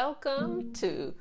Welcome 0.00 0.72
to 0.74 1.12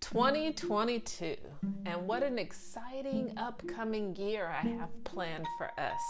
2022, 0.00 1.36
and 1.84 2.06
what 2.06 2.22
an 2.22 2.38
exciting 2.38 3.34
upcoming 3.36 4.16
year 4.16 4.46
I 4.46 4.66
have 4.66 5.04
planned 5.04 5.46
for 5.58 5.70
us. 5.78 6.00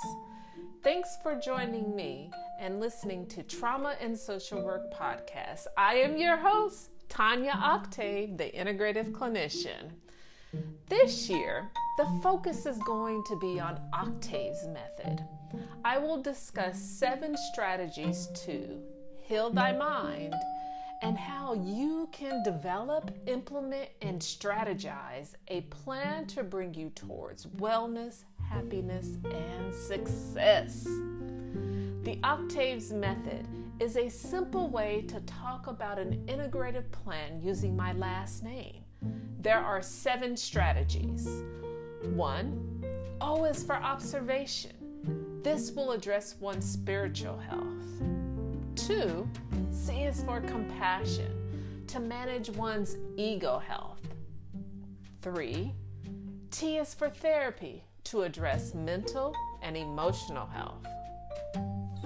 Thanks 0.84 1.18
for 1.24 1.34
joining 1.34 1.96
me 1.96 2.30
and 2.60 2.78
listening 2.78 3.26
to 3.30 3.42
Trauma 3.42 3.96
and 4.00 4.16
Social 4.16 4.62
Work 4.62 4.94
Podcast. 4.94 5.66
I 5.76 5.94
am 5.94 6.16
your 6.16 6.36
host, 6.36 6.90
Tanya 7.08 7.58
Octave, 7.60 8.38
the 8.38 8.52
integrative 8.52 9.10
clinician. 9.10 9.90
This 10.88 11.28
year, 11.28 11.68
the 11.98 12.06
focus 12.22 12.64
is 12.64 12.78
going 12.86 13.24
to 13.24 13.36
be 13.40 13.58
on 13.58 13.80
Octave's 13.92 14.68
method. 14.68 15.20
I 15.84 15.98
will 15.98 16.22
discuss 16.22 16.80
seven 16.80 17.36
strategies 17.52 18.28
to 18.44 18.78
heal 19.20 19.50
thy 19.50 19.72
mind 19.72 20.36
and 21.04 21.18
how 21.18 21.52
you 21.52 22.08
can 22.12 22.42
develop, 22.42 23.10
implement, 23.26 23.90
and 24.00 24.18
strategize 24.18 25.34
a 25.48 25.60
plan 25.62 26.26
to 26.26 26.42
bring 26.42 26.72
you 26.72 26.88
towards 26.94 27.44
wellness, 27.58 28.24
happiness, 28.48 29.18
and 29.30 29.74
success. 29.74 30.84
The 32.04 32.18
Octaves 32.24 32.90
Method 32.90 33.46
is 33.80 33.98
a 33.98 34.08
simple 34.08 34.68
way 34.70 35.04
to 35.08 35.20
talk 35.20 35.66
about 35.66 35.98
an 35.98 36.24
integrated 36.26 36.90
plan 36.90 37.38
using 37.38 37.76
my 37.76 37.92
last 37.92 38.42
name. 38.42 38.82
There 39.40 39.60
are 39.60 39.82
seven 39.82 40.34
strategies. 40.38 41.28
One, 42.14 42.82
O 43.20 43.44
is 43.44 43.62
for 43.62 43.76
observation. 43.76 45.40
This 45.42 45.70
will 45.72 45.92
address 45.92 46.36
one's 46.40 46.64
spiritual 46.64 47.36
health. 47.36 48.23
Two, 48.76 49.28
C 49.70 50.02
is 50.02 50.22
for 50.24 50.40
compassion, 50.40 51.84
to 51.86 52.00
manage 52.00 52.50
one's 52.50 52.96
ego 53.16 53.58
health. 53.58 54.00
Three, 55.22 55.72
T 56.50 56.76
is 56.76 56.92
for 56.92 57.08
therapy, 57.08 57.84
to 58.04 58.22
address 58.22 58.74
mental 58.74 59.34
and 59.62 59.76
emotional 59.76 60.46
health. 60.46 60.84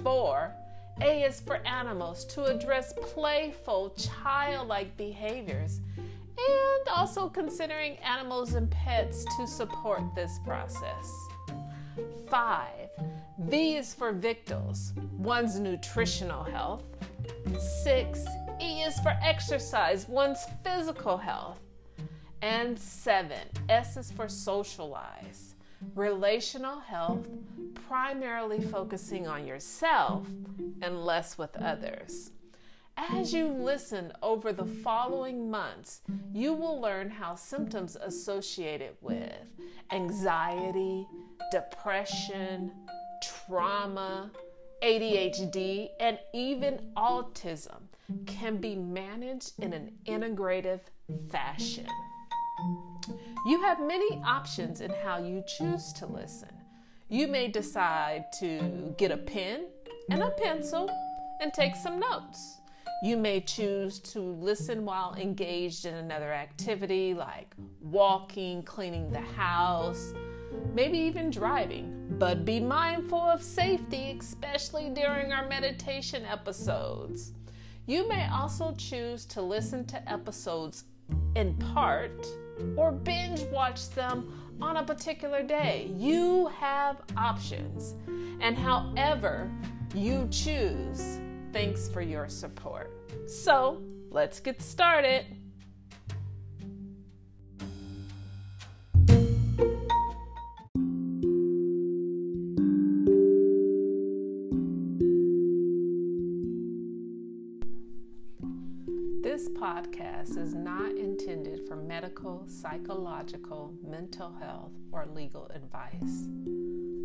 Four, 0.02 0.55
A 1.00 1.22
is 1.25 1.41
for 1.41 1.56
animals, 1.66 2.25
to 2.27 2.44
address 2.44 2.92
playful, 3.00 3.94
childlike 3.97 4.97
behaviors, 4.97 5.80
and 5.97 6.88
also 6.88 7.28
considering 7.28 7.97
animals 7.98 8.55
and 8.55 8.70
pets 8.70 9.25
to 9.36 9.47
support 9.47 10.03
this 10.14 10.38
process. 10.44 11.28
Five, 12.28 12.91
V 13.38 13.77
is 13.77 13.94
for 13.94 14.12
victuals, 14.12 14.92
one's 15.16 15.58
nutritional 15.58 16.44
health. 16.44 16.84
Six, 17.82 18.24
E 18.60 18.82
is 18.82 18.98
for 19.00 19.16
exercise, 19.22 20.08
one's 20.08 20.44
physical 20.64 21.16
health. 21.16 21.60
And 22.42 22.78
seven, 22.78 23.48
S 23.69 23.96
is 23.96 24.12
for 24.12 24.28
socialize, 24.28 25.54
relational 25.94 26.78
health, 26.78 27.26
primarily 27.88 28.60
focusing 28.60 29.26
on 29.26 29.46
yourself 29.46 30.26
and 30.82 31.04
less 31.04 31.38
with 31.38 31.56
others. 31.56 32.30
As 32.98 33.32
you 33.32 33.46
listen 33.46 34.12
over 34.22 34.52
the 34.52 34.64
following 34.64 35.48
months, 35.48 36.00
you 36.32 36.52
will 36.52 36.80
learn 36.80 37.08
how 37.08 37.36
symptoms 37.36 37.96
associated 37.96 38.96
with 39.00 39.32
anxiety, 39.92 41.06
depression, 41.52 42.72
trauma, 43.22 44.32
ADHD, 44.82 45.91
and 46.00 46.19
even 46.34 46.80
autism 46.96 47.82
can 48.26 48.56
be 48.56 48.74
managed 48.74 49.52
in 49.60 49.72
an 49.72 49.92
integrative 50.06 50.80
fashion. 51.30 51.86
You 53.47 53.62
have 53.62 53.81
many 53.81 54.20
options 54.26 54.81
in 54.81 54.91
how 55.04 55.19
you 55.19 55.44
choose 55.47 55.92
to 55.94 56.06
listen. 56.06 56.50
You 57.08 57.28
may 57.28 57.47
decide 57.47 58.25
to 58.41 58.92
get 58.98 59.12
a 59.12 59.16
pen 59.16 59.66
and 60.10 60.20
a 60.20 60.31
pencil 60.31 60.91
and 61.41 61.54
take 61.54 61.76
some 61.76 62.00
notes. 62.00 62.57
You 63.00 63.16
may 63.16 63.41
choose 63.41 64.00
to 64.00 64.20
listen 64.20 64.84
while 64.84 65.14
engaged 65.14 65.86
in 65.86 65.94
another 65.94 66.32
activity 66.32 67.14
like 67.14 67.54
walking, 67.81 68.64
cleaning 68.64 69.12
the 69.12 69.20
house, 69.20 70.12
maybe 70.75 70.98
even 70.98 71.31
driving. 71.31 72.16
But 72.19 72.44
be 72.44 72.58
mindful 72.58 73.20
of 73.20 73.41
safety, 73.41 74.16
especially 74.19 74.91
during 74.91 75.32
our 75.32 75.47
meditation 75.47 76.25
episodes. 76.25 77.34
You 77.87 78.08
may 78.08 78.28
also 78.31 78.75
choose 78.76 79.25
to 79.26 79.42
listen 79.42 79.84
to 79.87 80.10
episodes 80.10 80.84
in 81.37 81.54
part 81.54 82.26
or 82.76 82.91
binge 82.91 83.42
watch 83.53 83.91
them 83.91 84.56
on 84.60 84.78
a 84.78 84.82
particular 84.82 85.44
day. 85.44 85.88
You 85.97 86.48
have 86.58 87.00
options. 87.16 87.94
And 88.41 88.58
however 88.58 89.48
you 89.94 90.26
choose, 90.32 91.20
Thanks 91.53 91.88
for 91.88 92.03
your 92.03 92.28
support. 92.28 92.92
So, 93.26 93.82
let's 94.10 94.38
get 94.38 94.60
started. 94.60 95.25
This 109.22 109.48
podcast 109.48 110.37
is 110.37 110.54
not 110.54 110.92
intended 110.92 111.66
for 111.66 111.76
medical, 111.76 112.44
psychological, 112.47 113.72
mental 113.82 114.32
health, 114.41 114.72
or 114.92 115.06
legal 115.06 115.50
advice. 115.54 116.28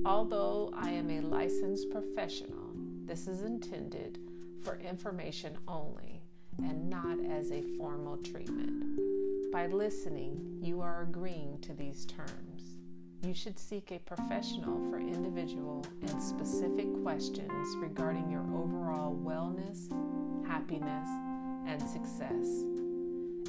Although 0.05 0.71
I 0.75 0.89
am 0.91 1.09
a 1.09 1.21
licensed 1.21 1.89
professional, 1.91 2.71
this 3.05 3.27
is 3.27 3.43
intended 3.43 4.19
for 4.63 4.78
information 4.78 5.57
only 5.68 6.22
and 6.59 6.90
not 6.90 7.18
as 7.25 7.51
a 7.51 7.63
formal 7.78 8.18
treatment. 8.18 9.51
By 9.51 9.68
listening, 9.68 10.59
you 10.62 10.81
are 10.81 11.03
agreeing 11.03 11.59
to 11.62 11.74
these 11.74 12.06
terms. 12.06 12.79
You 13.22 13.34
should 13.34 13.57
seek 13.57 13.91
a 13.91 14.00
professional 14.00 14.90
for 14.90 15.00
individual 15.00 15.85
and 16.01 16.22
specific 16.22 16.88
questions 17.03 17.75
regarding 17.78 18.29
your 18.29 18.44
overall 18.53 19.16
wellness, 19.16 19.90
happiness, 20.47 21.07
and 21.68 21.81
success. 21.81 22.66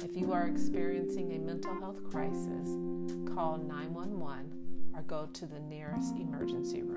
If 0.03 0.15
you 0.15 0.33
are 0.33 0.47
experiencing 0.47 1.33
a 1.33 1.39
mental 1.39 1.73
health 1.75 2.03
crisis, 2.09 2.69
call 3.33 3.57
911 3.57 4.51
or 4.95 5.01
go 5.03 5.27
to 5.33 5.45
the 5.45 5.59
nearest 5.59 6.15
emergency 6.15 6.81
room. 6.81 6.94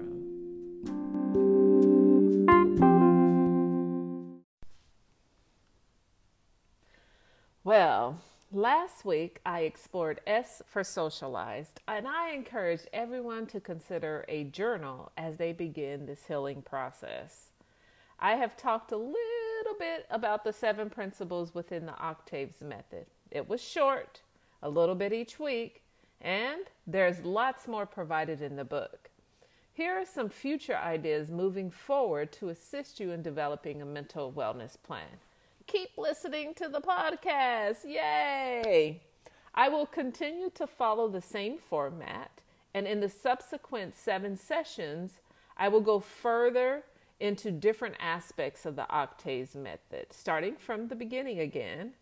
Last 8.59 9.05
week 9.05 9.41
I 9.47 9.61
explored 9.61 10.21
S 10.27 10.63
for 10.67 10.83
socialized, 10.83 11.81
and 11.87 12.09
I 12.09 12.33
encourage 12.33 12.81
everyone 12.93 13.47
to 13.47 13.61
consider 13.61 14.25
a 14.29 14.45
journal 14.45 15.13
as 15.17 15.37
they 15.37 15.53
begin 15.53 16.07
this 16.07 16.27
healing 16.27 16.63
process. 16.63 17.51
I 18.19 18.33
have 18.33 18.57
talked 18.57 18.91
a 18.91 18.97
little 18.97 19.79
bit 19.79 20.07
about 20.11 20.43
the 20.43 20.53
seven 20.53 20.91
principles 20.91 21.55
within 21.55 21.87
the 21.87 21.97
Octaves 22.01 22.61
method. 22.61 23.07
It 23.31 23.49
was 23.49 23.63
short, 23.63 24.23
a 24.61 24.69
little 24.69 24.97
bit 24.97 25.13
each 25.13 25.39
week, 25.39 25.83
and 26.21 26.63
there's 26.85 27.25
lots 27.25 27.69
more 27.69 27.87
provided 27.87 28.43
in 28.43 28.57
the 28.57 28.65
book. 28.65 29.11
Here 29.73 29.95
are 29.95 30.05
some 30.05 30.29
future 30.29 30.77
ideas 30.77 31.31
moving 31.31 31.71
forward 31.71 32.33
to 32.33 32.49
assist 32.49 32.99
you 32.99 33.13
in 33.13 33.23
developing 33.23 33.81
a 33.81 33.87
mental 33.87 34.33
wellness 34.33 34.77
plan 34.83 35.21
keep 35.69 35.91
listening 35.99 36.55
to 36.55 36.69
the 36.69 36.81
podcast. 36.81 37.85
Yay! 37.85 39.03
I 39.55 39.69
will 39.69 39.87
continue 39.87 40.51
to 40.55 40.67
follow 40.67 41.09
the 41.09 41.21
same 41.21 41.59
format, 41.59 42.41
and 42.75 42.87
in 42.87 43.01
the 43.01 43.09
subsequent 43.09 43.95
seven 43.95 44.37
sessions, 44.37 45.21
I 45.57 45.69
will 45.69 45.83
go 45.83 46.01
further 46.01 46.85
into 47.21 47.51
different 47.51 47.97
aspects 48.01 48.65
of 48.65 48.77
the 48.77 48.89
Octaves 48.91 49.55
method, 49.55 50.07
starting 50.11 50.57
from 50.57 50.89
the 50.89 50.97
beginning 50.97 51.41
again. 51.41 51.93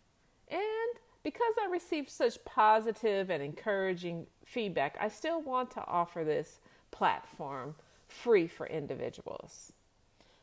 And 0.49 0.99
because 1.23 1.55
I 1.61 1.69
received 1.69 2.09
such 2.09 2.43
positive 2.45 3.29
and 3.29 3.43
encouraging 3.43 4.27
feedback, 4.45 4.95
I 4.99 5.09
still 5.09 5.41
want 5.41 5.71
to 5.71 5.85
offer 5.85 6.23
this 6.23 6.59
platform 6.91 7.75
free 8.07 8.47
for 8.47 8.65
individuals. 8.65 9.73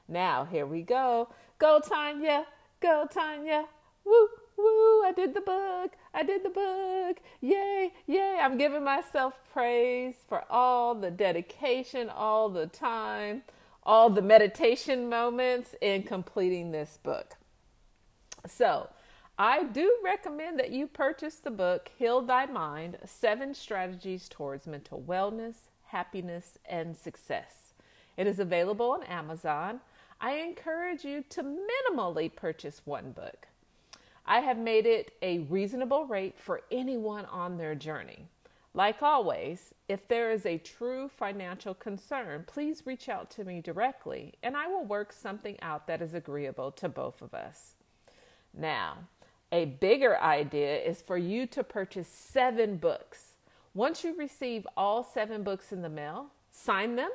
Now, 0.07 0.45
here 0.45 0.67
we 0.67 0.83
go. 0.83 1.31
Go, 1.59 1.81
Tanya. 1.81 2.45
Go, 2.85 3.09
Tanya. 3.11 3.65
Woo, 4.05 4.29
woo. 4.59 5.05
I 5.05 5.13
did 5.17 5.33
the 5.33 5.41
book. 5.41 5.93
I 6.13 6.23
did 6.23 6.45
the 6.45 6.51
book. 6.51 7.17
Yay, 7.41 7.95
yay. 8.07 8.39
I'm 8.39 8.59
giving 8.59 8.85
myself 8.85 9.41
praise 9.55 10.17
for 10.29 10.45
all 10.51 10.95
the 10.95 11.11
dedication, 11.11 12.11
all 12.11 12.51
the 12.51 12.67
time, 12.67 13.41
all 13.85 14.11
the 14.11 14.21
meditation 14.21 15.09
moments 15.09 15.75
in 15.81 16.03
completing 16.03 16.73
this 16.73 16.99
book. 17.03 17.37
So, 18.47 18.91
I 19.39 19.63
do 19.63 19.97
recommend 20.05 20.59
that 20.59 20.71
you 20.71 20.87
purchase 20.87 21.37
the 21.37 21.51
book 21.51 21.91
Heal 21.97 22.21
Thy 22.21 22.45
Mind 22.45 22.99
Seven 23.07 23.55
Strategies 23.55 24.29
Towards 24.29 24.67
Mental 24.67 25.01
Wellness, 25.01 25.55
Happiness, 25.87 26.59
and 26.67 26.95
Success. 26.95 27.73
It 28.19 28.27
is 28.27 28.39
available 28.39 28.91
on 28.91 29.05
Amazon. 29.05 29.81
I 30.21 30.37
encourage 30.37 31.05
you 31.05 31.23
to 31.31 31.43
minimally 31.43 32.35
purchase 32.35 32.83
one 32.85 33.13
book. 33.13 33.49
I 34.27 34.41
have 34.41 34.59
made 34.59 34.87
it 34.87 35.13
a 35.21 35.41
reasonable 35.41 36.07
rate 36.07 36.39
for 36.39 36.63
anyone 36.71 37.27
on 37.27 37.59
their 37.59 37.75
journey. 37.75 38.27
Like 38.73 39.03
always, 39.03 39.73
if 39.89 40.09
there 40.09 40.33
is 40.33 40.47
a 40.47 40.59
true 40.59 41.09
financial 41.09 41.75
concern, 41.75 42.45
please 42.47 42.87
reach 42.87 43.09
out 43.09 43.31
to 43.33 43.45
me 43.45 43.61
directly 43.61 44.35
and 44.43 44.57
I 44.57 44.67
will 44.67 44.85
work 44.85 45.13
something 45.13 45.57
out 45.63 45.87
that 45.87 46.03
is 46.03 46.15
agreeable 46.15 46.73
to 46.73 46.89
both 46.89 47.23
of 47.23 47.35
us. 47.35 47.75
Now, 48.53 48.99
a 49.53 49.67
bigger 49.67 50.19
idea 50.21 50.79
is 50.79 51.03
for 51.03 51.17
you 51.17 51.47
to 51.49 51.63
purchase 51.63 52.09
seven 52.09 52.77
books. 52.77 53.35
Once 53.75 54.03
you 54.03 54.17
receive 54.17 54.67
all 54.77 55.05
seven 55.05 55.43
books 55.45 55.71
in 55.71 55.83
the 55.83 55.89
mail, 55.89 56.27
sign 56.51 56.97
them. 56.97 57.11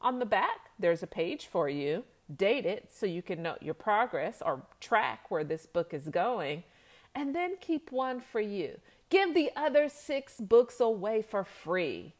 On 0.00 0.18
the 0.18 0.26
back, 0.26 0.70
there's 0.78 1.02
a 1.02 1.08
page 1.08 1.46
for 1.46 1.68
you. 1.68 2.04
Date 2.36 2.66
it 2.66 2.90
so 2.92 3.06
you 3.06 3.22
can 3.22 3.42
note 3.42 3.62
your 3.62 3.74
progress 3.74 4.42
or 4.44 4.62
track 4.80 5.30
where 5.30 5.44
this 5.44 5.66
book 5.66 5.92
is 5.92 6.08
going. 6.08 6.62
And 7.14 7.34
then 7.34 7.56
keep 7.60 7.92
one 7.92 8.20
for 8.20 8.40
you. 8.40 8.78
Give 9.10 9.34
the 9.34 9.50
other 9.54 9.88
six 9.88 10.40
books 10.40 10.80
away 10.80 11.22
for 11.22 11.44
free. 11.44 12.14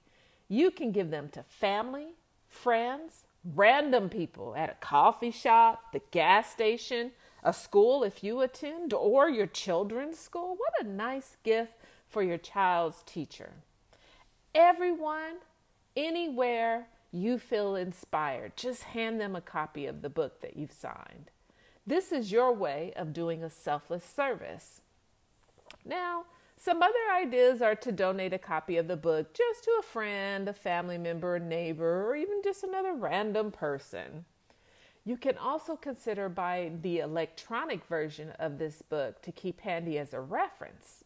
You 0.48 0.70
can 0.70 0.92
give 0.92 1.10
them 1.10 1.30
to 1.30 1.42
family, 1.42 2.08
friends, 2.48 3.24
random 3.54 4.08
people 4.08 4.54
at 4.56 4.70
a 4.70 4.74
coffee 4.74 5.30
shop, 5.30 5.92
the 5.92 6.02
gas 6.10 6.50
station, 6.50 7.12
a 7.42 7.52
school 7.52 8.04
if 8.04 8.22
you 8.22 8.40
attend, 8.40 8.92
or 8.92 9.28
your 9.28 9.46
children's 9.46 10.18
school. 10.18 10.56
What 10.56 10.84
a 10.84 10.88
nice 10.88 11.36
gift 11.42 11.72
for 12.08 12.22
your 12.22 12.38
child's 12.38 13.02
teacher. 13.06 13.52
Everyone, 14.54 15.36
anywhere 15.96 16.88
you 17.12 17.38
feel 17.38 17.76
inspired, 17.76 18.56
just 18.56 18.82
hand 18.84 19.20
them 19.20 19.36
a 19.36 19.40
copy 19.40 19.86
of 19.86 20.02
the 20.02 20.08
book 20.08 20.40
that 20.40 20.56
you've 20.56 20.72
signed. 20.72 21.30
This 21.86 22.10
is 22.10 22.32
your 22.32 22.52
way 22.52 22.92
of 22.96 23.12
doing 23.12 23.44
a 23.44 23.50
selfless 23.50 24.04
service. 24.04 24.80
Now, 25.84 26.24
some 26.56 26.80
other 26.80 26.94
ideas 27.12 27.60
are 27.60 27.74
to 27.74 27.92
donate 27.92 28.32
a 28.32 28.38
copy 28.38 28.76
of 28.76 28.86
the 28.86 28.96
book 28.96 29.34
just 29.34 29.64
to 29.64 29.76
a 29.80 29.82
friend, 29.82 30.48
a 30.48 30.52
family 30.52 30.96
member, 30.96 31.36
a 31.36 31.40
neighbor, 31.40 32.08
or 32.08 32.14
even 32.14 32.40
just 32.42 32.62
another 32.62 32.94
random 32.94 33.50
person. 33.50 34.24
You 35.04 35.16
can 35.16 35.36
also 35.36 35.74
consider 35.74 36.28
buying 36.28 36.80
the 36.80 37.00
electronic 37.00 37.84
version 37.86 38.30
of 38.38 38.58
this 38.58 38.80
book 38.80 39.20
to 39.22 39.32
keep 39.32 39.60
handy 39.60 39.98
as 39.98 40.14
a 40.14 40.20
reference. 40.20 41.02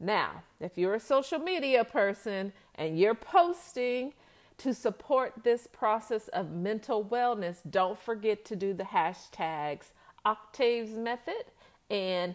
Now, 0.00 0.42
if 0.58 0.76
you're 0.76 0.96
a 0.96 1.00
social 1.00 1.38
media 1.38 1.84
person 1.84 2.52
and 2.74 2.98
you're 2.98 3.14
posting 3.14 4.12
to 4.62 4.74
support 4.74 5.32
this 5.44 5.66
process 5.66 6.28
of 6.28 6.50
mental 6.50 7.04
wellness, 7.04 7.58
don't 7.68 7.98
forget 7.98 8.44
to 8.46 8.56
do 8.56 8.74
the 8.74 8.84
hashtags 8.84 9.92
Octave's 10.24 10.92
Method 10.96 11.44
and 11.90 12.34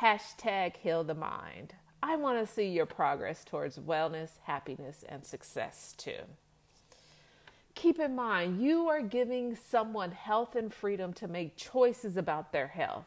hashtag 0.00 0.76
Heal 0.76 1.04
the 1.04 1.14
Mind. 1.14 1.74
I 2.02 2.16
want 2.16 2.38
to 2.38 2.52
see 2.52 2.68
your 2.68 2.86
progress 2.86 3.44
towards 3.44 3.78
wellness, 3.78 4.30
happiness, 4.44 5.04
and 5.08 5.24
success 5.24 5.94
too 5.96 6.22
keep 7.76 8.00
in 8.00 8.16
mind 8.16 8.60
you 8.60 8.88
are 8.88 9.02
giving 9.02 9.54
someone 9.54 10.10
health 10.10 10.56
and 10.56 10.72
freedom 10.74 11.12
to 11.12 11.28
make 11.28 11.56
choices 11.56 12.16
about 12.16 12.50
their 12.50 12.66
health. 12.66 13.04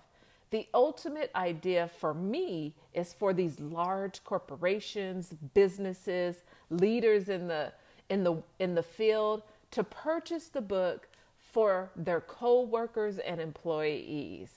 The 0.51 0.67
ultimate 0.73 1.31
idea 1.35 1.89
for 1.99 2.13
me 2.13 2.75
is 2.93 3.13
for 3.13 3.33
these 3.33 3.59
large 3.59 4.23
corporations, 4.23 5.33
businesses, 5.53 6.37
leaders 6.69 7.29
in 7.29 7.47
the 7.47 7.73
in 8.09 8.23
the 8.23 8.41
in 8.59 8.75
the 8.75 8.83
field 8.83 9.43
to 9.71 9.83
purchase 9.83 10.47
the 10.47 10.61
book 10.61 11.07
for 11.51 11.89
their 11.95 12.21
co-workers 12.21 13.17
and 13.19 13.39
employees. 13.39 14.49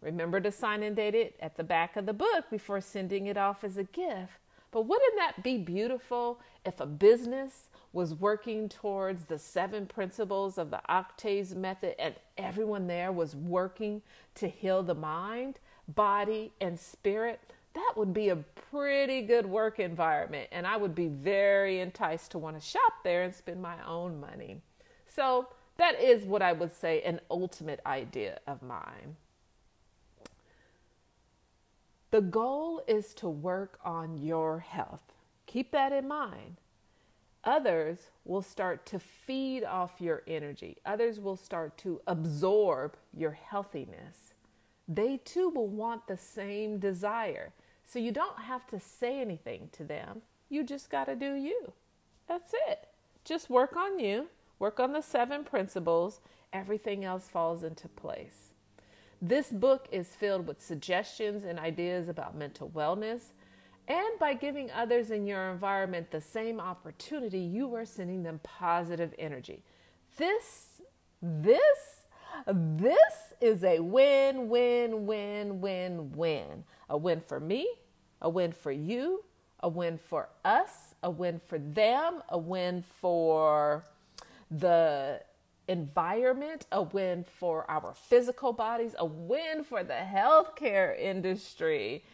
Remember 0.00 0.40
to 0.40 0.52
sign 0.52 0.82
and 0.82 0.94
date 0.96 1.14
it 1.14 1.36
at 1.40 1.56
the 1.56 1.64
back 1.64 1.96
of 1.96 2.06
the 2.06 2.12
book 2.12 2.50
before 2.50 2.80
sending 2.80 3.26
it 3.26 3.36
off 3.36 3.64
as 3.64 3.76
a 3.76 3.84
gift. 3.84 4.32
But 4.70 4.86
wouldn't 4.86 5.16
that 5.16 5.42
be 5.42 5.56
beautiful 5.56 6.40
if 6.66 6.80
a 6.80 6.86
business 6.86 7.68
was 7.92 8.12
working 8.12 8.68
towards 8.68 9.26
the 9.26 9.38
seven 9.38 9.86
principles 9.86 10.58
of 10.58 10.70
the 10.70 10.80
Octaves 10.88 11.54
method, 11.54 11.94
and 11.98 12.14
everyone 12.36 12.88
there 12.88 13.12
was 13.12 13.36
working 13.36 14.02
to 14.34 14.48
heal 14.48 14.82
the 14.82 14.94
mind, 14.94 15.60
body, 15.86 16.52
and 16.60 16.78
spirit, 16.78 17.40
that 17.74 17.92
would 17.96 18.12
be 18.14 18.28
a 18.28 18.36
pretty 18.36 19.22
good 19.22 19.46
work 19.46 19.78
environment. 19.80 20.48
And 20.52 20.66
I 20.66 20.76
would 20.76 20.94
be 20.94 21.08
very 21.08 21.80
enticed 21.80 22.30
to 22.32 22.38
want 22.38 22.60
to 22.60 22.66
shop 22.66 22.92
there 23.02 23.22
and 23.24 23.34
spend 23.34 23.60
my 23.60 23.76
own 23.86 24.20
money. 24.20 24.60
So, 25.06 25.48
that 25.76 26.00
is 26.00 26.24
what 26.24 26.40
I 26.40 26.52
would 26.52 26.72
say 26.72 27.02
an 27.02 27.20
ultimate 27.30 27.80
idea 27.84 28.38
of 28.46 28.62
mine. 28.62 29.16
The 32.12 32.20
goal 32.20 32.80
is 32.86 33.12
to 33.14 33.28
work 33.28 33.80
on 33.84 34.18
your 34.18 34.60
health. 34.60 35.02
Keep 35.46 35.72
that 35.72 35.92
in 35.92 36.06
mind. 36.06 36.58
Others 37.42 37.98
will 38.24 38.40
start 38.40 38.86
to 38.86 39.00
feed 39.00 39.64
off 39.64 40.00
your 40.00 40.22
energy. 40.28 40.76
Others 40.86 41.18
will 41.18 41.36
start 41.36 41.76
to 41.78 42.00
absorb 42.06 42.96
your 43.12 43.32
healthiness. 43.32 44.32
They 44.86 45.18
too 45.24 45.48
will 45.48 45.66
want 45.66 46.06
the 46.06 46.16
same 46.16 46.78
desire. 46.78 47.52
So 47.84 47.98
you 47.98 48.12
don't 48.12 48.40
have 48.40 48.66
to 48.68 48.80
say 48.80 49.20
anything 49.20 49.68
to 49.72 49.84
them. 49.84 50.22
You 50.48 50.64
just 50.64 50.90
got 50.90 51.04
to 51.04 51.14
do 51.14 51.34
you. 51.34 51.72
That's 52.28 52.52
it. 52.68 52.88
Just 53.24 53.50
work 53.50 53.76
on 53.76 53.98
you, 53.98 54.28
work 54.58 54.80
on 54.80 54.92
the 54.92 55.00
seven 55.00 55.44
principles. 55.44 56.20
Everything 56.52 57.04
else 57.04 57.28
falls 57.28 57.62
into 57.62 57.88
place. 57.88 58.50
This 59.20 59.48
book 59.50 59.88
is 59.90 60.08
filled 60.08 60.46
with 60.46 60.62
suggestions 60.62 61.44
and 61.44 61.58
ideas 61.58 62.08
about 62.08 62.36
mental 62.36 62.70
wellness 62.70 63.32
and 63.86 64.18
by 64.18 64.34
giving 64.34 64.70
others 64.70 65.10
in 65.10 65.26
your 65.26 65.50
environment 65.50 66.10
the 66.10 66.20
same 66.20 66.58
opportunity, 66.58 67.40
you 67.40 67.74
are 67.74 67.84
sending 67.84 68.22
them 68.22 68.40
positive 68.42 69.14
energy. 69.18 69.62
This, 70.16 70.80
this, 71.20 71.60
this 72.46 73.34
is 73.42 73.62
a 73.62 73.80
win, 73.80 74.48
win, 74.48 75.06
win, 75.06 75.60
win, 75.60 76.12
win. 76.12 76.64
A 76.88 76.96
win 76.96 77.20
for 77.20 77.40
me, 77.40 77.68
a 78.20 78.28
win 78.28 78.52
for 78.52 78.72
you, 78.72 79.24
a 79.60 79.68
win 79.68 79.98
for 79.98 80.28
us, 80.44 80.94
a 81.02 81.10
win 81.10 81.40
for 81.46 81.58
them, 81.58 82.22
a 82.28 82.38
win 82.38 82.82
for 82.82 83.84
the 84.50 85.20
environment, 85.68 86.66
a 86.72 86.82
win 86.82 87.24
for 87.24 87.68
our 87.70 87.94
physical 87.94 88.52
bodies, 88.52 88.94
a 88.98 89.04
win 89.04 89.64
for 89.64 89.82
the 89.82 89.94
healthcare 89.94 90.98
industry 90.98 92.04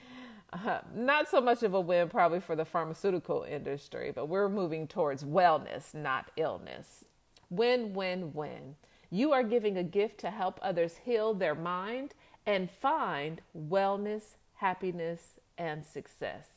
uh, 0.52 0.80
not 0.94 1.28
so 1.28 1.40
much 1.40 1.62
of 1.62 1.74
a 1.74 1.80
win 1.80 2.08
probably 2.08 2.40
for 2.40 2.56
the 2.56 2.64
pharmaceutical 2.64 3.44
industry, 3.44 4.12
but 4.14 4.26
we're 4.26 4.48
moving 4.48 4.86
towards 4.86 5.22
wellness, 5.22 5.94
not 5.94 6.30
illness. 6.36 7.04
Win, 7.50 7.94
win, 7.94 8.32
win. 8.32 8.74
You 9.10 9.32
are 9.32 9.42
giving 9.42 9.76
a 9.76 9.84
gift 9.84 10.18
to 10.20 10.30
help 10.30 10.58
others 10.62 10.96
heal 11.04 11.34
their 11.34 11.54
mind 11.54 12.14
and 12.46 12.70
find 12.70 13.40
wellness, 13.56 14.36
happiness, 14.60 15.38
and 15.58 15.84
success. 15.84 16.48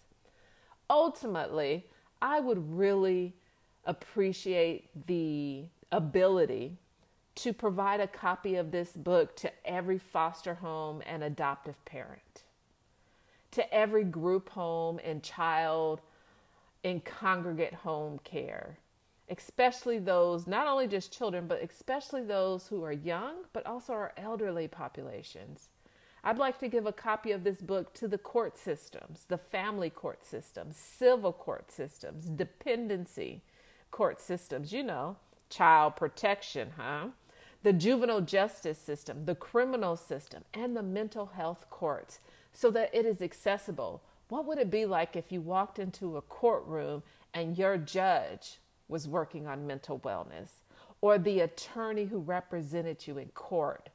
Ultimately, 0.89 1.88
I 2.22 2.39
would 2.39 2.77
really 2.77 3.36
appreciate 3.86 4.89
the 5.07 5.65
ability 5.91 6.77
to 7.36 7.53
provide 7.53 8.00
a 8.00 8.07
copy 8.07 8.55
of 8.55 8.72
this 8.72 8.91
book 8.91 9.36
to 9.38 9.51
every 9.65 9.98
foster 9.98 10.53
home 10.53 11.01
and 11.05 11.24
adoptive 11.24 11.83
parent 11.86 12.43
to 13.53 13.74
every 13.74 14.03
group 14.03 14.50
home 14.50 15.00
and 15.03 15.22
child 15.22 16.01
in 16.83 17.00
congregate 17.01 17.74
home 17.74 18.19
care, 18.24 18.79
especially 19.29 20.00
those, 20.00 20.48
not 20.48 20.67
only 20.67 20.88
just 20.88 21.15
children, 21.15 21.45
but 21.48 21.62
especially 21.62 22.24
those 22.24 22.67
who 22.67 22.83
are 22.83 22.91
young, 22.91 23.36
but 23.53 23.65
also 23.65 23.93
our 23.93 24.12
elderly 24.17 24.67
populations. 24.67 25.69
I'd 26.25 26.37
like 26.37 26.57
to 26.59 26.69
give 26.69 26.85
a 26.85 26.93
copy 26.93 27.31
of 27.33 27.43
this 27.43 27.59
book 27.59 27.93
to 27.95 28.07
the 28.07 28.17
court 28.17 28.57
systems, 28.57 29.25
the 29.27 29.37
family 29.37 29.89
court 29.89 30.25
systems, 30.25 30.77
civil 30.77 31.33
court 31.33 31.69
systems, 31.69 32.27
dependency 32.27 33.41
court 33.91 34.21
systems, 34.21 34.71
you 34.71 34.83
know, 34.83 35.17
child 35.49 35.97
protection, 35.97 36.71
huh? 36.77 37.07
The 37.63 37.73
juvenile 37.73 38.21
justice 38.21 38.79
system, 38.79 39.25
the 39.25 39.35
criminal 39.35 39.97
system, 39.97 40.45
and 40.53 40.75
the 40.75 40.83
mental 40.83 41.25
health 41.25 41.65
courts 41.69 42.19
so 42.53 42.71
that 42.71 42.93
it 42.93 43.05
is 43.05 43.21
accessible. 43.21 44.01
What 44.29 44.45
would 44.45 44.59
it 44.59 44.71
be 44.71 44.85
like 44.85 45.17
if 45.17 45.31
you 45.31 45.41
walked 45.41 45.77
into 45.77 46.15
a 46.15 46.21
courtroom 46.21 47.03
and 47.33 47.57
your 47.57 47.77
judge 47.77 48.59
was 48.87 49.07
working 49.07 49.47
on 49.47 49.67
mental 49.67 49.99
wellness, 49.99 50.49
or 51.01 51.17
the 51.17 51.41
attorney 51.41 52.05
who 52.05 52.19
represented 52.19 53.07
you 53.07 53.17
in 53.17 53.27
court 53.29 53.89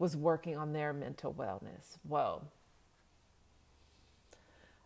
was 0.00 0.16
working 0.16 0.56
on 0.56 0.72
their 0.72 0.92
mental 0.92 1.32
wellness? 1.32 1.98
Whoa. 2.08 2.42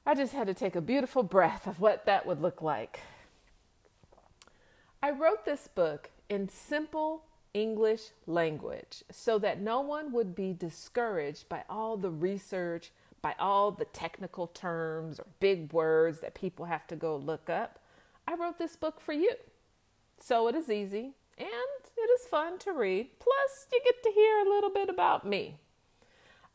I 0.05 0.15
just 0.15 0.35
had 0.35 0.49
to 0.49 0.55
take 0.55 0.77
a 0.77 0.83
beautiful 0.83 1.23
breath 1.23 1.67
of 1.67 1.81
what 1.81 2.05
that 2.05 2.27
would 2.27 2.43
look 2.43 2.61
like. 2.61 3.01
I 5.03 5.13
wrote 5.13 5.45
this 5.45 5.69
book 5.69 6.11
in 6.29 6.49
simple 6.49 7.23
English 7.55 8.09
language 8.27 9.05
so 9.11 9.39
that 9.39 9.61
no 9.61 9.81
one 9.81 10.13
would 10.13 10.35
be 10.35 10.53
discouraged 10.53 11.49
by 11.49 11.63
all 11.71 11.97
the 11.97 12.11
research, 12.11 12.91
by 13.23 13.35
all 13.39 13.71
the 13.71 13.85
technical 13.87 14.49
terms 14.49 15.21
or 15.21 15.27
big 15.39 15.73
words 15.73 16.21
that 16.21 16.35
people 16.35 16.65
have 16.65 16.87
to 16.89 16.97
go 16.97 17.17
look 17.17 17.49
up. 17.49 17.79
I 18.27 18.35
wrote 18.35 18.59
this 18.59 18.75
book 18.75 19.01
for 19.01 19.13
you. 19.13 19.35
So 20.19 20.49
it 20.49 20.57
is 20.57 20.69
easy 20.71 21.13
and 21.39 21.84
it 21.97 22.21
is 22.21 22.27
fun 22.27 22.59
to 22.61 22.73
read. 22.73 23.09
Plus, 23.19 23.67
you 23.73 23.81
get 23.85 24.03
to 24.03 24.11
hear 24.11 24.39
a 24.39 24.49
little 24.49 24.71
bit 24.71 24.89
about 24.89 25.27
me. 25.27 25.57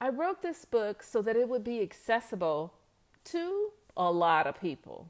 I 0.02 0.10
wrote 0.10 0.42
this 0.42 0.66
book 0.66 1.04
so 1.04 1.22
that 1.22 1.36
it 1.36 1.50
would 1.50 1.64
be 1.64 1.82
accessible 1.82 2.74
to 3.26 3.72
a 3.98 4.12
lot 4.12 4.48
of 4.48 4.60
people. 4.60 5.10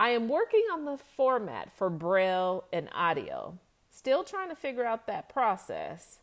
I 0.00 0.10
am 0.10 0.28
working 0.28 0.64
on 0.72 0.84
the 0.84 0.98
format 0.98 1.70
for 1.76 1.90
Braille 1.90 2.64
and 2.72 2.88
audio, 2.92 3.58
still 3.90 4.24
trying 4.24 4.48
to 4.48 4.56
figure 4.56 4.84
out 4.84 5.06
that 5.06 5.28
process. 5.28 6.20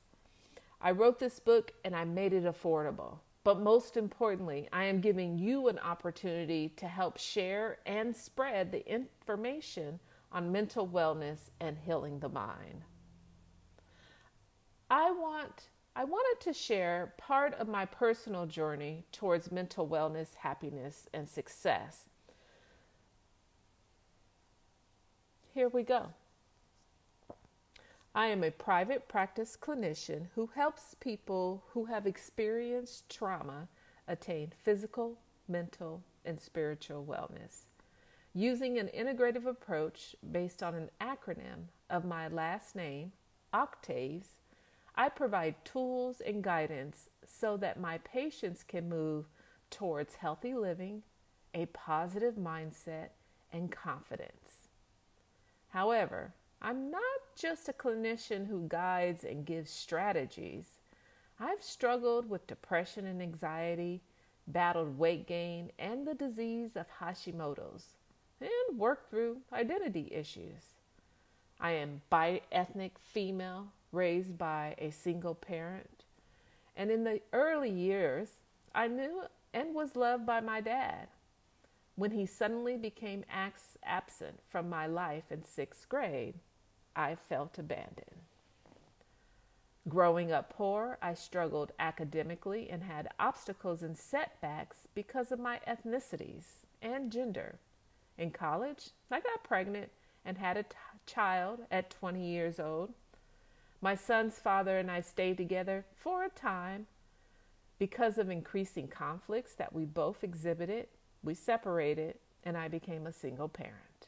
I 0.82 0.92
wrote 0.92 1.20
this 1.20 1.40
book 1.40 1.74
and 1.86 1.96
I 1.96 2.06
made 2.06 2.34
it 2.34 2.46
affordable. 2.46 3.20
But 3.44 3.62
most 3.62 3.96
importantly, 3.96 4.68
I 4.74 4.86
am 4.86 5.00
giving 5.00 5.40
you 5.40 5.70
an 5.70 5.80
opportunity 5.80 6.70
to 6.78 6.88
help 6.88 7.18
share 7.18 7.78
and 7.86 8.16
spread 8.16 8.72
the 8.72 8.86
information 8.92 10.00
on 10.32 10.52
mental 10.52 10.88
wellness 10.88 11.50
and 11.60 11.78
healing 11.78 12.20
the 12.20 12.30
mind. 12.30 12.84
I 14.90 15.12
want 15.12 15.70
I 15.96 16.04
wanted 16.04 16.42
to 16.46 16.54
share 16.54 17.14
part 17.18 17.54
of 17.56 17.68
my 17.68 17.86
personal 17.86 18.46
journey 18.46 19.04
towards 19.12 19.52
mental 19.52 19.88
wellness, 19.88 20.36
happiness, 20.36 21.08
and 21.14 21.28
success. 21.28 22.06
Here 25.54 25.68
we 25.68 25.84
go. 25.84 26.14
I 28.16 28.28
am 28.28 28.44
a 28.44 28.52
private 28.52 29.08
practice 29.08 29.58
clinician 29.60 30.28
who 30.36 30.50
helps 30.56 30.96
people 31.00 31.64
who 31.74 31.86
have 31.86 32.08
experienced 32.08 33.10
trauma 33.10 33.68
attain 34.08 34.54
physical, 34.64 35.18
mental, 35.48 36.02
and 36.24 36.40
spiritual 36.40 37.04
wellness. 37.04 37.66
Using 38.34 38.78
an 38.78 38.90
integrative 38.98 39.46
approach 39.46 40.16
based 40.32 40.64
on 40.64 40.76
an 40.76 40.90
acronym 41.02 41.66
of 41.90 42.06
my 42.06 42.28
last 42.30 42.76
name, 42.76 43.12
Octaves, 43.54 44.39
I 45.00 45.08
provide 45.08 45.64
tools 45.64 46.20
and 46.20 46.44
guidance 46.44 47.08
so 47.26 47.56
that 47.56 47.80
my 47.80 48.00
patients 48.00 48.66
can 48.68 48.90
move 48.90 49.28
towards 49.70 50.16
healthy 50.16 50.54
living, 50.54 51.04
a 51.54 51.68
positive 51.68 52.36
mindset, 52.36 53.12
and 53.54 53.72
confidence. 53.72 54.68
However, 55.70 56.34
I'm 56.62 56.92
not 56.92 57.02
just 57.38 57.70
a 57.70 57.74
clinician 57.74 58.48
who 58.48 58.68
guides 58.68 59.24
and 59.24 59.46
gives 59.46 59.72
strategies. 59.72 60.82
I've 61.40 61.64
struggled 61.64 62.30
with 62.30 62.46
depression 62.46 63.06
and 63.06 63.22
anxiety, 63.22 64.02
battled 64.48 65.00
weight 65.00 65.26
gain 65.26 65.72
and 65.80 66.06
the 66.06 66.14
disease 66.14 66.76
of 66.76 66.88
Hashimoto's 67.00 67.86
and 68.42 68.78
worked 68.78 69.10
through 69.10 69.38
identity 69.54 70.10
issues. 70.12 70.76
I 71.58 71.72
am 71.72 72.02
bi 72.10 72.42
ethnic 72.52 73.00
female, 73.00 73.68
raised 73.92 74.38
by 74.38 74.76
a 74.78 74.92
single 74.92 75.36
parent. 75.36 76.04
And 76.76 76.92
in 76.92 77.04
the 77.04 77.22
early 77.34 77.70
years, 77.70 78.30
I 78.74 78.88
knew 78.88 79.24
and 79.54 79.74
was 79.74 79.96
loved 79.96 80.26
by 80.26 80.40
my 80.40 80.62
dad. 80.62 81.08
When 81.96 82.12
he 82.12 82.26
suddenly 82.26 82.78
became 82.78 83.26
absent 83.30 84.40
from 84.48 84.70
my 84.70 84.88
life 84.88 85.32
in 85.32 85.44
sixth 85.44 85.90
grade, 85.90 86.36
I 86.96 87.16
felt 87.16 87.58
abandoned. 87.58 88.22
Growing 89.88 90.32
up 90.32 90.54
poor, 90.54 90.98
I 91.02 91.14
struggled 91.14 91.72
academically 91.80 92.70
and 92.70 92.84
had 92.84 93.10
obstacles 93.20 93.82
and 93.82 93.98
setbacks 93.98 94.78
because 94.94 95.32
of 95.32 95.40
my 95.40 95.60
ethnicities 95.68 96.66
and 96.82 97.12
gender. 97.12 97.60
In 98.18 98.32
college, 98.32 98.92
I 99.10 99.20
got 99.20 99.44
pregnant 99.44 99.90
and 100.24 100.38
had 100.38 100.58
a 100.58 100.64
t- 100.64 100.76
child 101.06 101.62
at 101.72 101.90
20 101.90 102.24
years 102.24 102.60
old. 102.60 102.94
My 103.82 103.96
son's 103.96 104.36
father 104.36 104.78
and 104.78 104.92
I 104.92 105.02
stayed 105.02 105.38
together 105.38 105.86
for 105.96 106.24
a 106.24 106.30
time. 106.30 106.88
Because 107.78 108.18
of 108.18 108.30
increasing 108.30 108.90
conflicts 108.90 109.56
that 109.56 109.72
we 109.72 109.86
both 109.86 110.24
exhibited, 110.24 110.88
we 111.24 111.34
separated 111.34 112.16
and 112.44 112.58
I 112.58 112.68
became 112.68 113.08
a 113.08 113.14
single 113.14 113.48
parent. 113.48 114.08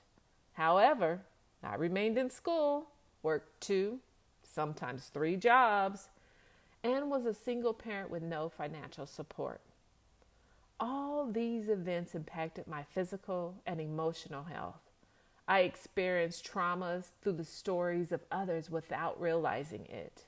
However, 0.53 1.21
I 1.63 1.75
remained 1.75 2.17
in 2.17 2.29
school, 2.29 2.87
worked 3.23 3.61
two, 3.61 3.99
sometimes 4.43 5.07
three 5.07 5.37
jobs, 5.37 6.09
and 6.83 7.09
was 7.09 7.25
a 7.25 7.33
single 7.33 7.73
parent 7.73 8.09
with 8.09 8.23
no 8.23 8.49
financial 8.49 9.05
support. 9.05 9.61
All 10.79 11.31
these 11.31 11.69
events 11.69 12.15
impacted 12.15 12.67
my 12.67 12.83
physical 12.83 13.55
and 13.65 13.79
emotional 13.79 14.43
health. 14.43 14.90
I 15.51 15.63
experienced 15.63 16.49
traumas 16.49 17.07
through 17.21 17.33
the 17.33 17.43
stories 17.43 18.13
of 18.13 18.21
others 18.31 18.69
without 18.69 19.19
realizing 19.19 19.85
it. 19.87 20.23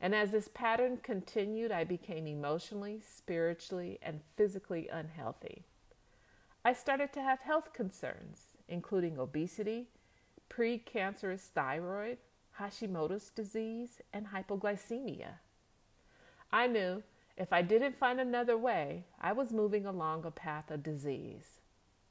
And 0.00 0.12
as 0.12 0.32
this 0.32 0.48
pattern 0.52 0.98
continued, 1.04 1.70
I 1.70 1.84
became 1.84 2.26
emotionally, 2.26 3.00
spiritually, 3.00 4.00
and 4.02 4.22
physically 4.36 4.88
unhealthy. 4.88 5.62
I 6.64 6.72
started 6.72 7.12
to 7.12 7.22
have 7.22 7.42
health 7.42 7.72
concerns, 7.72 8.56
including 8.66 9.20
obesity, 9.20 9.86
precancerous 10.50 11.42
thyroid, 11.42 12.18
Hashimoto's 12.58 13.30
disease, 13.30 14.00
and 14.12 14.26
hypoglycemia. 14.26 15.34
I 16.50 16.66
knew 16.66 17.04
if 17.36 17.52
I 17.52 17.62
didn't 17.62 18.00
find 18.00 18.18
another 18.18 18.58
way, 18.58 19.04
I 19.20 19.32
was 19.32 19.52
moving 19.52 19.86
along 19.86 20.24
a 20.24 20.32
path 20.32 20.72
of 20.72 20.82
disease. 20.82 21.60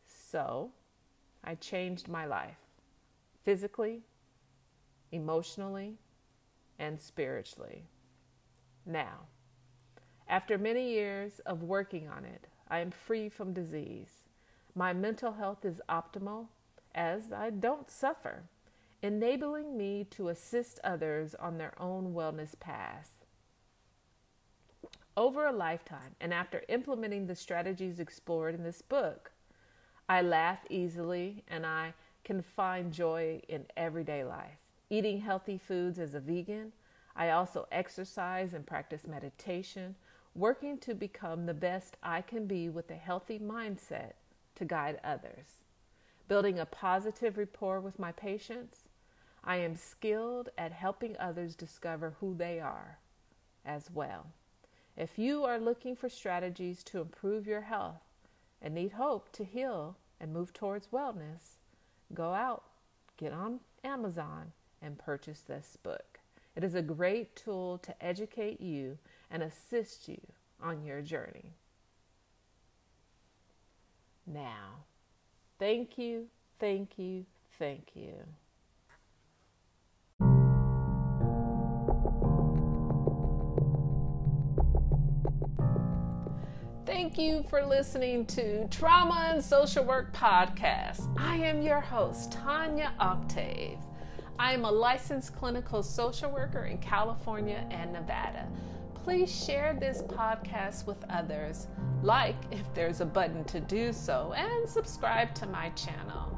So 0.08 0.72
I 1.46 1.56
changed 1.56 2.08
my 2.08 2.26
life 2.26 2.58
physically, 3.44 4.02
emotionally, 5.12 6.00
and 6.80 7.00
spiritually. 7.00 7.84
Now, 8.86 9.28
after 10.28 10.58
many 10.58 10.90
years 10.90 11.40
of 11.46 11.62
working 11.62 12.10
on 12.10 12.26
it, 12.26 12.48
I 12.68 12.80
am 12.80 12.90
free 12.90 13.30
from 13.30 13.54
disease. 13.54 14.24
My 14.74 14.92
mental 14.92 15.34
health 15.34 15.64
is 15.64 15.80
optimal 15.88 16.48
as 16.96 17.32
I 17.32 17.52
don't 17.52 17.92
suffer, 17.92 18.46
enabling 19.04 19.78
me 19.78 20.08
to 20.12 20.30
assist 20.30 20.80
others 20.84 21.36
on 21.36 21.58
their 21.58 21.80
own 21.80 22.14
wellness 22.14 22.60
path. 22.60 23.12
Over 25.16 25.46
a 25.46 25.54
lifetime, 25.54 26.16
and 26.20 26.34
after 26.34 26.64
implementing 26.68 27.28
the 27.28 27.36
strategies 27.36 28.00
explored 28.00 28.56
in 28.56 28.64
this 28.64 28.82
book, 28.82 29.32
I 30.08 30.22
laugh 30.22 30.60
easily 30.70 31.44
and 31.48 31.66
I 31.66 31.94
can 32.24 32.42
find 32.42 32.94
joy 32.94 33.42
in 33.48 33.66
everyday 33.76 34.24
life. 34.24 34.58
Eating 34.90 35.22
healthy 35.22 35.58
foods 35.58 35.98
as 35.98 36.14
a 36.14 36.20
vegan, 36.20 36.74
I 37.16 37.32
also 37.32 37.68
exercise 37.72 38.54
and 38.54 38.68
practice 38.68 39.08
meditation, 39.08 39.96
working 40.36 40.78
to 40.80 40.94
become 40.94 41.46
the 41.46 41.54
best 41.54 41.98
I 42.04 42.22
can 42.22 42.46
be 42.46 42.70
with 42.70 42.92
a 42.92 42.96
healthy 42.96 43.40
mindset 43.40 44.14
to 44.56 44.66
guide 44.66 45.00
others. 45.04 45.64
Building 46.28 46.60
a 46.60 46.66
positive 46.66 47.38
rapport 47.38 47.80
with 47.80 47.98
my 47.98 48.12
patients, 48.12 48.84
I 49.44 49.58
am 49.58 49.76
skilled 49.76 50.50
at 50.58 50.72
helping 50.72 51.16
others 51.18 51.56
discover 51.56 52.16
who 52.20 52.36
they 52.36 52.60
are 52.60 53.00
as 53.66 53.90
well. 53.92 54.28
If 54.98 55.18
you 55.18 55.44
are 55.46 55.60
looking 55.60 55.96
for 55.96 56.10
strategies 56.10 56.84
to 56.86 57.02
improve 57.02 57.48
your 57.48 57.62
health 57.62 58.02
and 58.66 58.74
need 58.74 58.94
hope 58.94 59.32
to 59.32 59.46
heal 59.46 59.96
and 60.20 60.34
move 60.34 60.52
towards 60.52 60.88
wellness, 60.88 61.60
go 62.16 62.34
out, 62.34 62.64
get 63.16 63.32
on 63.32 63.60
Amazon, 63.84 64.54
and 64.82 64.98
purchase 64.98 65.42
this 65.42 65.78
book. 65.84 66.20
It 66.56 66.64
is 66.64 66.74
a 66.74 66.82
great 66.82 67.36
tool 67.36 67.78
to 67.78 68.04
educate 68.04 68.60
you 68.60 68.98
and 69.30 69.44
assist 69.44 70.10
you 70.10 70.20
on 70.60 70.84
your 70.84 71.04
journey. 71.04 71.54
Now, 74.26 74.86
thank 75.60 76.00
you, 76.00 76.26
thank 76.60 76.98
you, 76.98 77.26
thank 77.60 77.90
you. 77.94 78.16
Thank 86.96 87.18
you 87.18 87.44
for 87.50 87.62
listening 87.62 88.26
to 88.28 88.70
Trauma 88.70 89.32
and 89.34 89.44
Social 89.44 89.84
Work 89.84 90.16
Podcast. 90.16 91.14
I 91.20 91.36
am 91.36 91.62
your 91.62 91.82
host, 91.82 92.32
Tanya 92.32 92.94
Octave. 93.02 93.78
I 94.40 94.54
am 94.54 94.64
a 94.64 94.72
licensed 94.72 95.36
clinical 95.36 95.84
social 95.84 96.32
worker 96.32 96.68
in 96.68 96.78
California 96.78 97.68
and 97.70 97.92
Nevada. 97.92 98.48
please 98.94 99.30
share 99.30 99.76
this 99.78 100.04
podcast 100.04 100.88
with 100.88 101.04
others, 101.10 101.68
like 102.02 102.38
if 102.50 102.74
there's 102.74 103.02
a 103.02 103.06
button 103.06 103.44
to 103.44 103.60
do 103.60 103.92
so, 103.92 104.34
and 104.34 104.68
subscribe 104.68 105.36
to 105.36 105.46
my 105.48 105.72
channel. 105.72 106.32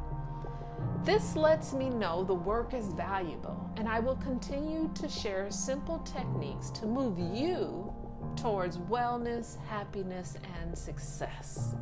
This 1.03 1.35
lets 1.35 1.71
me 1.71 1.87
know 1.87 2.23
the 2.23 2.33
work 2.33 2.73
is 2.73 2.87
valuable, 2.93 3.69
and 3.77 3.87
I 3.87 3.99
will 3.99 4.17
continue 4.17 4.89
to 4.95 5.07
share 5.07 5.51
simple 5.51 5.99
techniques 5.99 6.71
to 6.71 6.87
move 6.87 7.19
you 7.19 7.93
towards 8.37 8.77
wellness, 8.77 9.57
happiness, 9.67 10.37
and 10.61 10.77
success. 10.77 11.75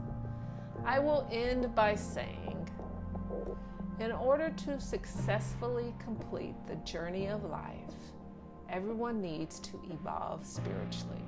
I 0.85 0.99
will 0.99 1.27
end 1.31 1.75
by 1.75 1.95
saying, 1.95 2.69
in 3.99 4.11
order 4.11 4.49
to 4.49 4.79
successfully 4.79 5.93
complete 5.99 6.55
the 6.67 6.75
journey 6.77 7.27
of 7.27 7.43
life, 7.43 7.93
everyone 8.69 9.21
needs 9.21 9.59
to 9.61 9.81
evolve 9.91 10.45
spiritually. 10.45 11.21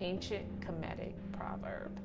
Ancient 0.00 0.60
Kemetic 0.60 1.14
proverb. 1.32 1.98